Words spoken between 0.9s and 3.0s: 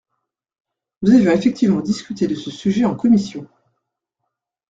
Nous avions effectivement discuté de ce sujet en